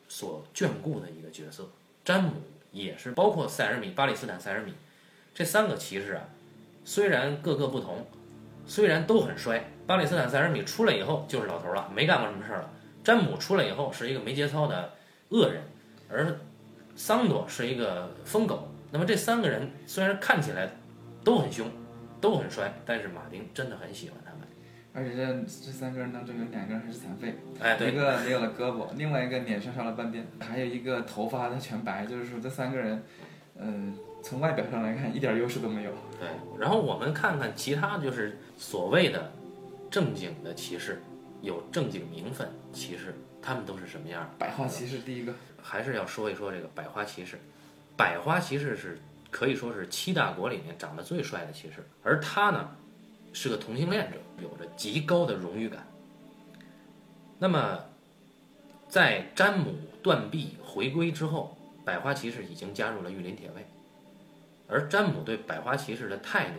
[0.08, 1.68] 所眷顾的一个角色。
[2.04, 2.32] 詹姆
[2.70, 4.72] 也是，包括塞尔米、巴里斯坦、塞尔米
[5.34, 6.28] 这三个骑士啊，
[6.84, 8.06] 虽然各个不同。
[8.64, 12.70] 虽然都很衰，巴里斯坦塞尔米出来以后就是老头了，没干过什么事儿了。
[13.02, 14.92] 詹姆出来以后是一个没节操的
[15.30, 15.64] 恶人，
[16.08, 16.38] 而
[16.94, 18.71] 桑多是一个疯狗。
[18.92, 20.70] 那么这三个人虽然看起来
[21.24, 21.66] 都很凶，
[22.20, 24.40] 都很帅，但是马丁真的很喜欢他们。
[24.92, 33.02] 而且这这三个人当中有两个人还是残废，哎，一个没有了胳膊，另外一个脸上少了半边，还有一个头发他全白，就是说这三个人，
[33.58, 33.96] 嗯。
[34.24, 35.90] 从外表上来看，一点优势都没有。
[36.20, 39.32] 对，然后我们看看其他，就是所谓的
[39.90, 41.02] 正经的骑士，
[41.40, 44.32] 有正经名分骑士，他们都是什么样？
[44.38, 47.36] 百花骑士第一个，还是要说一说这个百花骑士。
[48.02, 48.98] 百花骑士是
[49.30, 52.76] 可以说是七大国里面长得最帅的骑士，而他呢
[53.32, 55.86] 是个同性恋者，有着极高的荣誉感。
[57.38, 57.78] 那么，
[58.88, 63.64] 在詹姆断臂回归之后，百花骑士已经加入了御林铁卫。
[64.66, 66.54] 而詹姆对百花骑士的态度，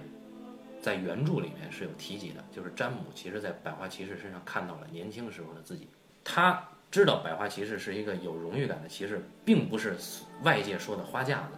[0.82, 5.90] 在原著里面是有提及的，就是詹姆其实在百花骑士身上看到了年轻时候的自己。
[6.24, 9.98] 他知道百花骑士是一个有荣誉感的骑士，并不是
[10.44, 11.58] 外界说的花架子，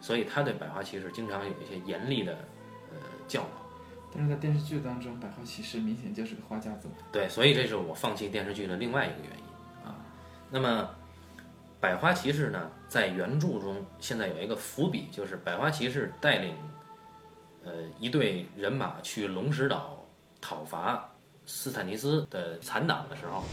[0.00, 2.32] 所以他对百花骑士经常有一些严厉的
[2.90, 3.48] 呃教导。
[4.12, 6.88] 但是在电视剧当中，百花骑士明显就是个花架子。
[7.12, 9.94] 对，所以这是我放弃电视剧的另外一个原因啊。
[10.50, 10.90] 那么，
[11.78, 16.52] 百花骑士呢，在原著中现在有一个伏笔，就是百花骑士带领
[17.64, 20.04] 呃一队人马去龙石岛
[20.40, 21.08] 讨伐
[21.44, 23.44] 斯坦尼斯的残党的时候，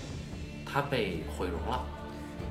[0.73, 1.85] 他被毁容了。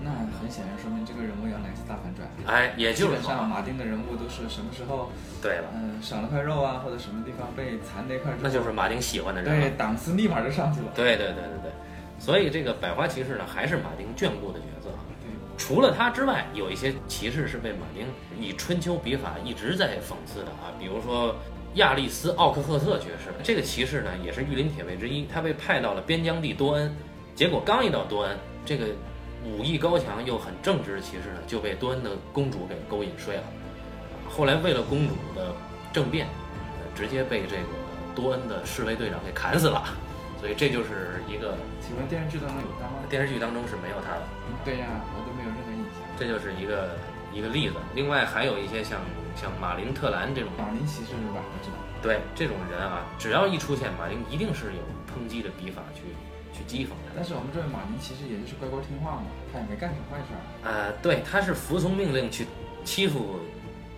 [0.05, 2.29] 那很显然说明这个人物要来次大反转。
[2.47, 9.61] 哎，也就是基本上马丁的人物都是什么时候，对了，嗯、少了块肉啊，或者什么地方被残了一块肉，那就是马丁喜欢的人了。
[9.61, 10.87] 对档次立马就上去了。
[10.95, 11.73] 对对对对对，
[12.19, 14.89] 所以这个百花骑士呢，还是马丁眷顾的角色。
[15.21, 18.07] 对，除了他之外，有一些骑士是被马丁
[18.41, 21.37] 以春秋笔法一直在讽刺的啊，比如说
[21.75, 26.93] 亚历斯·奥克赫特爵士，这个骑士呢也是御林铁卫之一，他被派到了边疆地多恩，
[27.35, 28.87] 结果刚一到多恩，这个
[29.45, 33.43] 武艺高强又很正直的骑士呢就被多恩的公主给勾引睡了，
[34.29, 35.55] 后来为了公主的
[35.93, 36.27] 政变，
[36.79, 37.63] 呃直接被这个
[38.15, 39.83] 多恩的侍卫队长给砍死了，
[40.41, 43.03] 所以这就是一个请问电视剧当中有他吗？
[43.09, 44.23] 电视剧当中是没有他的。
[44.47, 46.03] 嗯对呀、我都没有任何印象。
[46.17, 46.95] 这就是一个
[47.33, 47.75] 一个例子。
[47.95, 49.01] 另外还有一些像
[49.35, 51.43] 像马林特兰这种，马林骑士是吧？
[51.43, 51.77] 我知道。
[52.01, 56.03] 对这种人啊，只要一出现，马林一定是有抨击的笔法去
[56.53, 57.13] 去讥讽他。
[57.17, 60.41] 但是我们这位马林其实也就是乖乖听话嘛，他也没干什么坏事儿。
[60.69, 62.47] 呃，对，他是服从命令去
[62.85, 63.41] 欺负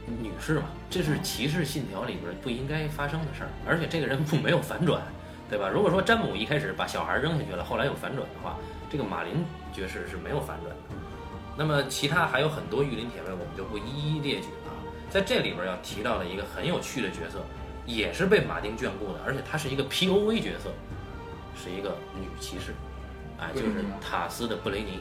[0.06, 3.50] 女士嘛，这是骑士信条里边不应该发生的事儿。
[3.66, 5.02] 而且这个人物没有反转，
[5.48, 5.68] 对吧？
[5.68, 8.56] 如果说詹姆一开始把小孩扔下去了，后来有反转的话，
[8.90, 10.76] 这个马林爵士是没有反转的。
[11.56, 14.74] 那么其他还有很多御林铁卫，我们就不一一列举了啊。
[15.08, 17.44] 在这里边要提到的一个很有趣的角色，
[17.86, 20.70] 也是被马丁眷顾的，而且他是一个 POV 角色，
[21.56, 22.72] 是一个女骑士，
[23.38, 25.00] 啊，就是塔斯的布雷尼，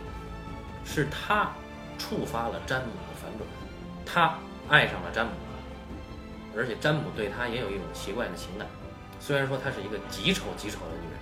[0.85, 1.51] 是她
[1.97, 3.47] 触发了詹姆的反转，
[4.05, 4.37] 她
[4.69, 5.31] 爱上了詹姆，
[6.55, 8.67] 而且詹姆对她也有一种奇怪的情感，
[9.19, 11.19] 虽然说她是一个极丑极丑的女人，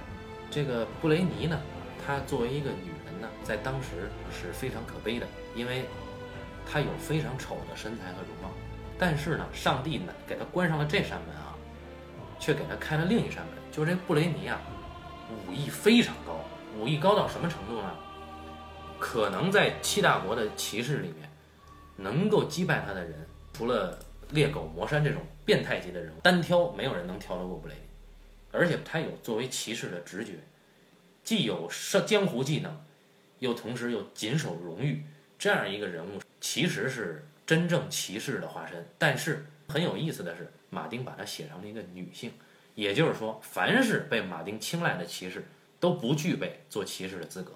[0.50, 1.60] 这个布雷尼呢，
[2.06, 5.86] 她作为一个女人呢，在当时是非常可悲的，因为
[6.70, 8.50] 她有非常丑的身材和容貌，
[8.98, 11.56] 但是呢，上帝呢给她关上了这扇门啊，
[12.40, 14.60] 却给她开了另一扇门，就是这布雷尼啊，
[15.48, 16.44] 武艺非常高，
[16.78, 17.96] 武艺高到什么程度呢？
[19.00, 21.30] 可能在七大国的骑士里面，
[21.98, 23.98] 能够击败他的人，除了
[24.30, 27.82] 猎狗魔山这种变态级的人物，单挑没有人能挑得过布雷尼，
[28.52, 30.34] 而且他有作为骑士的直觉，
[31.24, 32.84] 既有上江湖技能，
[33.40, 35.04] 又同时又谨守荣誉，
[35.40, 38.86] 这样一个人物，其实是真正骑士的化身。
[38.98, 42.32] 但是很有意思的是，马丁把他写成了一个女性，
[42.76, 45.46] 也就是说，凡是被马丁青睐的骑士
[45.80, 47.52] 都不具备做骑士的资格。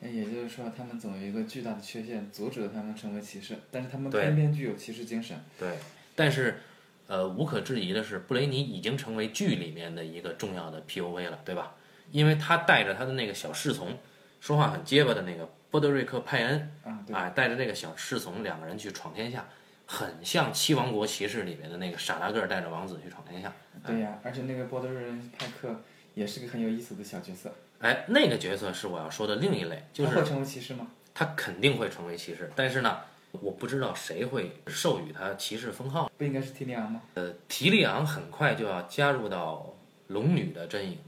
[0.00, 5.36] 那也就是说，他们总有一个巨大的缺陷，阻止了他们成为骑士，但是他们偏偏具有骑士精神。
[5.58, 5.76] 对，
[6.14, 6.60] 但是，
[7.08, 11.74] 呃，无可置疑的是，布雷尼已经成为剧里面的一个重要的 POV 了，对吧？
[12.12, 13.98] 因为他带着他的那个小侍从，
[14.40, 16.72] 说话很结巴的那个波德瑞克·派恩，
[17.12, 19.48] 啊，带着这个小侍从两个人去闯天下，
[19.90, 23.50] 很像七王国骑士里面的那个傻大个儿带着王子去闯天下。
[23.86, 25.80] 对呀，而且那个波德瑞人派克
[26.14, 27.50] 也是个很有意思的小角色。
[27.78, 30.88] 哎，那个角色是我要说的另一类，就是他会成为骑士吗？
[31.14, 32.98] 他肯定会成为骑士，但是呢，
[33.32, 36.12] 我不知道谁会授予他骑士封号。
[36.18, 37.00] 不应该是提利昂吗？
[37.14, 39.74] 呃提利昂很快就要加入到
[40.08, 40.98] 龙女的阵营。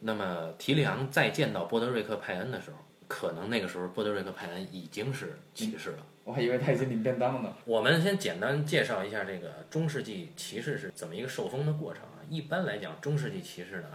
[0.00, 6.06] 那么提利昂再见到波德瑞克·派恩的时候，可能那个时候波德瑞克·派恩已经是骑士了。
[6.28, 7.54] 我还以为他已经领便当了呢。
[7.64, 12.20] 我们先简单介绍一下这个中世纪骑士是怎么一个受封的过程啊。
[12.28, 13.88] 一般来讲，中世纪骑士呢，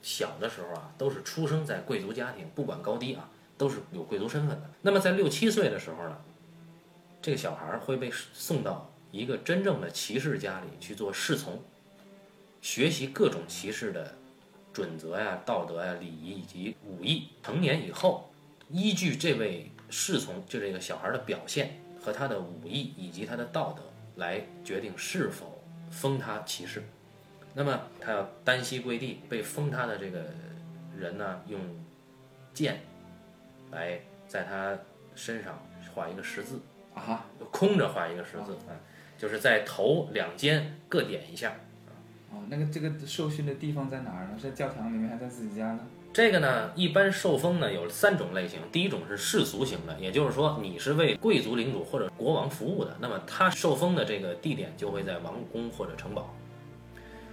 [0.00, 4.70] 小的时候啊，都是出生在贵族家庭，不管高低啊，都是有贵族身份的。
[4.80, 6.16] 那么在六七岁的时候呢，
[7.20, 11.62] 这个小孩会被送到一个真正的骑士家里去做侍从，
[12.62, 14.14] 学习各种骑士的
[14.72, 17.28] 准则呀、道德呀、礼仪以及武艺。
[17.42, 18.30] 成年以后，
[18.70, 23.82] 依据这位侍从就这个小孩的表现和他的武艺以及他的道德
[24.16, 26.82] 来决定是否封他骑士。
[27.54, 30.24] 那么他要单膝跪地，被封他的这个
[30.98, 31.60] 人呢，用
[32.52, 32.80] 剑
[33.70, 34.76] 来在他
[35.14, 35.62] 身上
[35.94, 36.60] 画一个十字，
[36.94, 38.74] 啊哈，空着画一个十字，啊，
[39.16, 41.54] 就是在头两肩各点一下。
[42.32, 44.36] 哦，那个这个受训的地方在哪儿呢？
[44.36, 45.80] 是在教堂里面，还是在自己家呢？
[46.14, 56.32] 这个呢，一般受封呢有三种类型，第一种是世俗型的，也就是说你是为贵族领主或者国王服务的，那么他受封的这个地点就会在王宫或者城堡。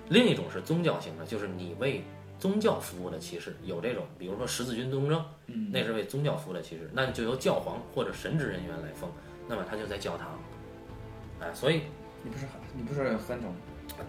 [0.10, 2.04] 另一种是宗教型的，就是你为
[2.40, 9.08] 宗教服务的骑士，有这种，比如说十字军东征，嗯，那是为宗教服务的骑士，那就由教皇或者神职人员来封，
[9.48, 10.40] 那么他就在教堂，
[11.40, 11.82] 哎，所以
[12.24, 13.54] 你不是你不是有三种？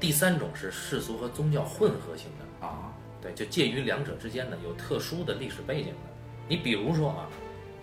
[0.01, 2.91] 第三种是世俗和宗教混合型的，啊，
[3.23, 5.99] 对，就介于两者之间的，有特殊的历史背景的。
[6.49, 7.29] 你比如说啊，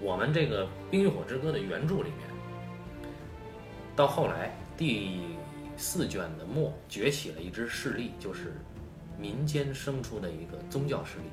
[0.01, 2.27] 我们这个《冰与火之歌》的原著里面，
[3.95, 5.21] 到后来第
[5.77, 8.53] 四卷的末崛起了一支势力，就是
[9.17, 11.29] 民间生出的一个宗教势力，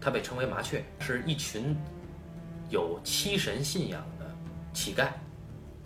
[0.00, 1.76] 它被称为麻雀，是一群
[2.68, 4.32] 有七神信仰的
[4.72, 5.08] 乞丐，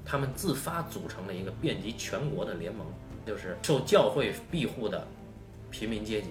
[0.04, 2.86] 他们自发组成了一个遍及全国的联盟，
[3.26, 5.06] 就是受教会庇护的
[5.70, 6.28] 平民阶级。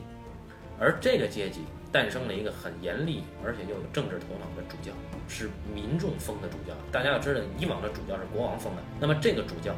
[0.80, 4.92] 而这个阶级诞生了一个很严厉而且又有政治头脑的主教，
[5.28, 6.74] 是民众封的主教。
[6.92, 9.74] 大家要知道，以往的主教是国王封的，那么这个主教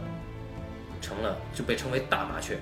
[1.02, 2.58] 成了就被称为大麻雀。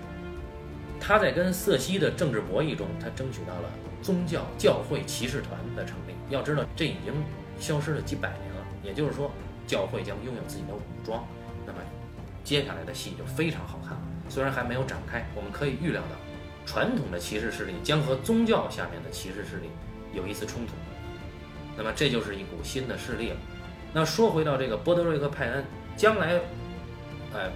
[0.99, 3.69] 他在跟瑟西的政治博弈中，他争取到了
[4.01, 6.13] 宗教教会骑士团的成立。
[6.29, 7.13] 要知道，这已经
[7.59, 9.29] 消失了几百年了，也就是说，
[9.67, 11.25] 教会将拥有自己的武装。
[11.65, 11.79] 那么，
[12.43, 14.01] 接下来的戏就非常好看了。
[14.29, 16.15] 虽然还没有展开，我们可以预料到。
[16.65, 19.69] 传统的骑士势力将和宗教下面的骑士势力
[20.13, 20.73] 有一次冲突，
[21.77, 23.37] 那么这就是一股新的势力了。
[23.93, 25.63] 那说回到这个波德瑞克·派恩，
[25.95, 26.39] 将来，
[27.33, 27.51] 呃，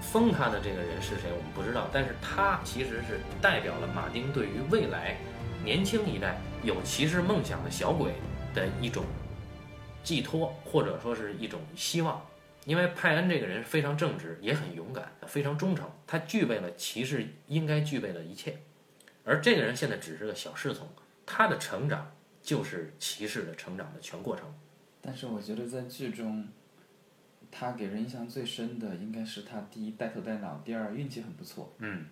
[0.00, 5.16] 封他的这个人是谁，我们不知道，但是他其实是代表了马丁对于未来
[5.64, 8.12] 年轻一代有骑士梦想的小鬼
[8.54, 9.04] 的一种
[10.02, 12.20] 寄托，或者说是一种希望。
[12.64, 18.58] 因为派恩这个人非常正直，也很勇敢，非常忠诚，他具备了骑士应该具备的一切。
[19.24, 20.88] 而这个人现在只是个小侍从，
[21.26, 24.52] 他的成长就是骑士的成长的全过程。
[25.00, 26.48] 但是我觉得在剧中，
[27.50, 31.74] 他给人印象最深的应该是他第一带头带脑，第二运气很不错。
[31.78, 32.06] 嗯，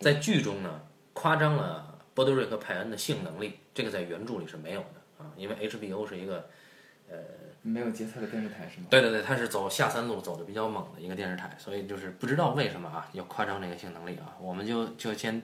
[0.00, 6.50] 在剧中呢，夸张了波德瑞克·派恩的性能力，这个在原著里是没有的啊，因为 HBO 是一个，
[7.10, 7.16] 呃。
[7.64, 8.88] 没有节操的电视台是吗？
[8.90, 15.40] 对对对，它是走下三路走的比较猛的一个电视台，所以就是不知道为什么啊要夸张这个性能力啊，我们就就先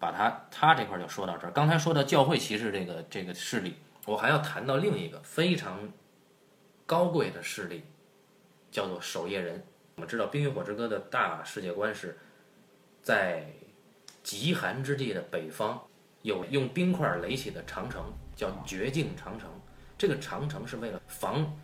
[0.00, 1.52] 把它它这块就说到这儿。
[1.52, 5.88] 刚才说到教会骑士这个这个势力，我还要谈到另一个非常
[6.86, 7.84] 高贵的势力，
[8.72, 9.62] 叫做守夜人。
[9.94, 12.18] 我们知道《冰与火之歌》的大世界观是
[13.00, 13.46] 在
[14.24, 15.80] 极寒之地的北方，
[16.22, 19.48] 有用冰块垒起的长城，叫绝境长城。
[20.00, 21.54] 这个长城是为了防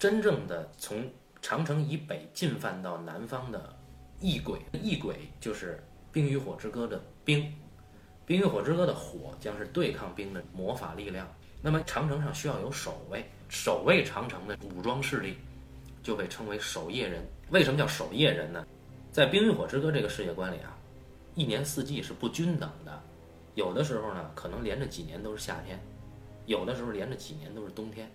[0.00, 1.08] 真正的从
[1.40, 3.72] 长城以北进犯到南方的
[4.18, 4.58] 异鬼。
[4.72, 5.76] 异鬼就是
[6.12, 7.40] 《冰与火之歌》的冰，
[8.26, 11.24] 《冰与火之歌》的火将是对抗冰的魔法力量。
[11.62, 15.36] 那么长城上需要有守卫，守卫长城的武装势力
[16.02, 17.24] 就被称为守夜人。
[17.50, 18.66] 为什么叫守夜人呢？
[19.12, 20.76] 在《冰与火之歌》这个世界观里啊，
[21.36, 23.00] 一年四季是不均等的，
[23.54, 25.80] 有的时候呢可能连着几年都是夏天。
[26.46, 28.10] 有的时候连着几年都是冬天，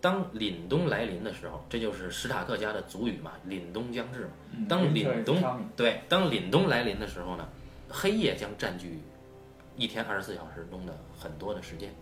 [0.00, 4.30] 当凛冬来临的时候，这就是史塔克家的族语嘛，凛冬将至嘛。
[4.68, 5.42] 当凛冬
[5.76, 7.48] 对，当凛冬来临的时候呢，
[7.88, 9.00] 黑夜将占据
[9.76, 11.92] 一天二十四小时中的很多的时间，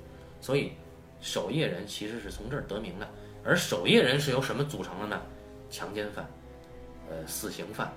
[0.41, 0.73] 所以
[1.21, 3.09] 守夜人其实是从这儿得名的。
[3.45, 5.23] 而守夜人是由什么组成的呢？
[5.71, 6.25] 强奸犯、
[7.11, 7.93] 呃死刑犯、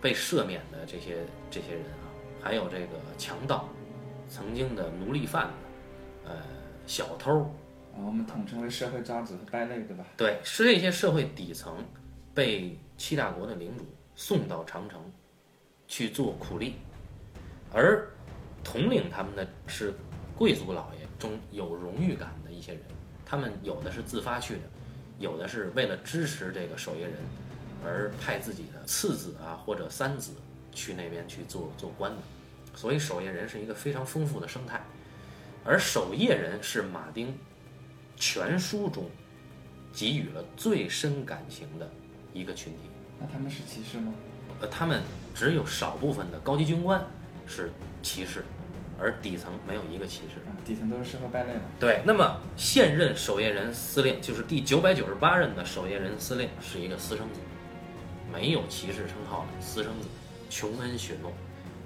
[0.00, 1.18] 被赦免的这些
[1.50, 2.10] 这些人啊，
[2.42, 3.68] 还有这个强盗、
[4.28, 6.59] 曾经的奴隶贩子，呃。
[6.86, 7.50] 小偷，
[7.94, 10.04] 我们统称为社会渣子和败类，对吧？
[10.16, 11.76] 对，是这些社会底层
[12.34, 13.84] 被七大国的领主
[14.16, 15.00] 送到长城
[15.86, 16.76] 去做苦力，
[17.72, 18.08] 而
[18.64, 19.94] 统领他们的是
[20.36, 22.82] 贵族老爷中有荣誉感的一些人，
[23.24, 24.62] 他们有的是自发去的，
[25.18, 27.14] 有的是为了支持这个守夜人
[27.84, 30.32] 而派自己的次子啊或者三子
[30.72, 32.18] 去那边去做做官的，
[32.74, 34.82] 所以守夜人是一个非常丰富的生态。
[35.64, 37.36] 而守夜人是马丁
[38.16, 39.08] 全书中
[39.92, 41.90] 给予了最深感情的
[42.32, 42.78] 一个群体。
[43.18, 44.12] 那他们是骑士吗？
[44.60, 45.02] 呃，他们
[45.34, 47.02] 只有少部分的高级军官
[47.46, 47.70] 是
[48.02, 48.44] 骑士，
[48.98, 50.40] 而底层没有一个骑士。
[50.64, 51.60] 底层都是社会败类嘛。
[51.78, 57.40] 对，那么现任守夜人司令就是第九百九十八任的守夜人司令是一个私生子，
[58.32, 60.08] 没有骑士称号的私生子，
[60.48, 61.32] 琼恩雪诺。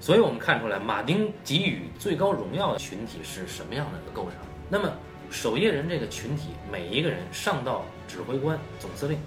[0.05, 4.33] 所以我们看出来，马丁给予最高荣耀的群体是什么样的一个构成？
[4.69, 4.93] 那么，
[5.31, 9.17] 守夜人这个群体，每一个人上到指挥官、总司令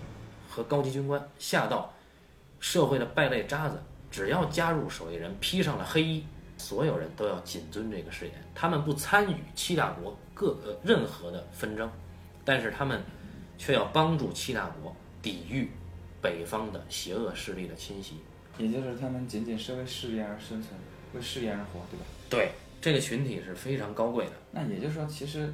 [0.48, 1.92] 和高级军官，下到
[2.60, 6.24] 社会的败类渣子，只要加入守夜人，披上了黑衣，
[6.56, 8.34] 所有人都要谨遵这个誓言。
[8.54, 11.90] 他们不参与七大国各个任何的纷争，
[12.44, 13.02] 但是他们
[13.58, 15.72] 却要帮助七大国抵御
[16.22, 18.18] 北方的邪恶势力的侵袭。
[18.58, 20.74] 也就是他们仅仅是为事业而生存，
[21.14, 22.04] 为事业而活，对吧？
[22.28, 22.50] 对，
[22.80, 24.32] 这个群体是非常高贵的。
[24.52, 25.52] 那也就是说，其实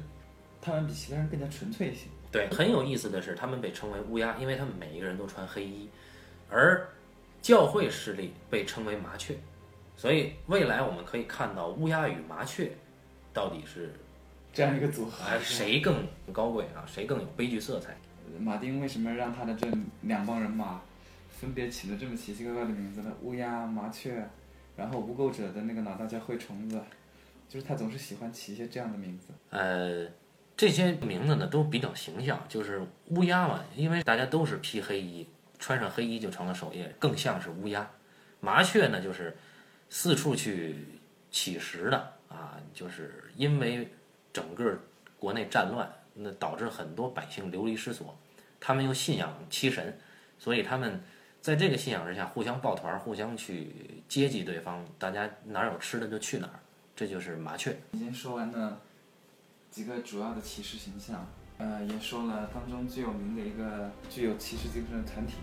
[0.61, 2.07] 他们比其他人更加纯粹一些。
[2.31, 5.87] 对，很有意思的是，他们被称为乌鸦，因为他们每一个人都穿黑衣，
[6.49, 6.89] 而
[7.41, 9.37] 教会势力被称为麻雀，
[9.95, 12.71] 所以未来我们可以看到乌鸦与麻雀
[13.31, 13.93] 到底是
[14.51, 15.23] 这样一个组合。
[15.23, 16.83] 哎谁更高贵啊？
[16.87, 17.95] 谁更有悲剧色彩？
[18.39, 19.67] 马丁为什么让他的这
[20.01, 20.81] 两帮人马
[21.35, 23.11] 分别起了这么奇奇怪怪的名字呢？
[23.21, 24.25] 乌鸦、麻雀，
[24.75, 26.81] 然后无垢者的那个脑袋叫灰虫子，
[27.49, 29.27] 就是他总是喜欢起一些这样的名字。
[29.49, 30.07] 呃，
[30.55, 35.27] 这些名字呢都比较形象，就是乌鸦嘛，因为大家都是披黑衣，
[35.59, 37.89] 穿上黑衣就成了守夜，更像是乌鸦。
[38.39, 39.35] 麻雀呢，就是
[39.89, 40.77] 四处去
[41.29, 43.89] 乞食的啊，就是因为
[44.31, 44.79] 整个
[45.19, 48.17] 国内战乱，那导致很多百姓流离失所，
[48.59, 49.97] 他们又信仰七神，
[50.37, 51.01] 所以他们
[51.45, 53.71] 在这个信仰之下互相抱团，互相去
[54.09, 56.57] 接济对方，大家哪儿有吃的就去哪儿，
[56.95, 57.77] 这就是麻雀。
[57.91, 58.81] 已经说完了
[59.69, 61.23] 几个主要的骑士形象，
[61.59, 65.33] 呃，也说了当中最有名的一个具有骑士精神的团体，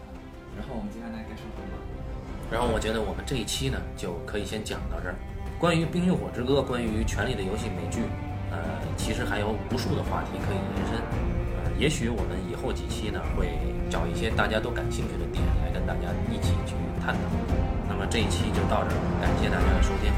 [0.00, 0.16] 啊、
[0.56, 2.50] 然后我们接下来该说什么？
[2.50, 5.14] 然后我觉得我们这一期呢就可以先讲到这儿。
[5.60, 8.00] 关于《冰与火之歌》，关于《权力的游戏》美剧，
[8.50, 10.96] 呃，其实还有无数的话题可以延伸。
[11.60, 13.58] 呃，也许我们以后几期呢会
[13.90, 17.20] 找一些大家都感兴趣的点来跟大家一起去探讨。
[17.88, 20.12] 那么这一期就到这儿，感谢大家的收听，